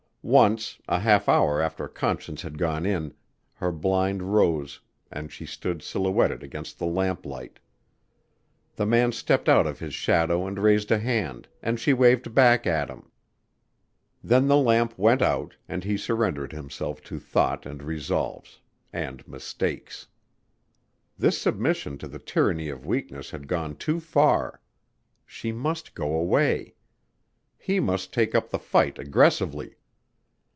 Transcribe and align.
Once, 0.23 0.77
a 0.87 0.99
half 0.99 1.27
hour 1.27 1.59
after 1.59 1.87
Conscience 1.87 2.43
had 2.43 2.55
gone 2.55 2.85
in, 2.85 3.11
her 3.55 3.71
blind 3.71 4.21
rose 4.21 4.79
and 5.11 5.31
she 5.31 5.47
stood 5.47 5.81
silhouetted 5.81 6.43
against 6.43 6.77
the 6.77 6.85
lamp 6.85 7.25
light. 7.25 7.57
The 8.75 8.85
man 8.85 9.13
stepped 9.13 9.49
out 9.49 9.65
of 9.65 9.79
his 9.79 9.95
shadow 9.95 10.45
and 10.45 10.59
raised 10.59 10.91
a 10.91 10.99
hand, 10.99 11.47
and 11.63 11.79
she 11.79 11.91
waved 11.91 12.35
back 12.35 12.67
at 12.67 12.87
him. 12.87 13.09
Then 14.23 14.47
the 14.47 14.57
lamp 14.59 14.95
went 14.95 15.23
out, 15.23 15.55
and 15.67 15.83
he 15.83 15.97
surrendered 15.97 16.53
himself 16.53 17.01
to 17.05 17.17
thought 17.19 17.65
and 17.65 17.81
resolves 17.81 18.59
and 18.93 19.27
mistakes. 19.27 20.05
This 21.17 21.41
submission 21.41 21.97
to 21.97 22.07
the 22.07 22.19
tyranny 22.19 22.69
of 22.69 22.85
weakness 22.85 23.31
had 23.31 23.47
gone 23.47 23.75
too 23.75 23.99
far. 23.99 24.61
She 25.25 25.51
must 25.51 25.95
go 25.95 26.13
away. 26.13 26.75
He 27.57 27.79
must 27.79 28.13
take 28.13 28.35
up 28.35 28.51
the 28.51 28.59
fight 28.59 28.99
aggressively. 28.99 29.77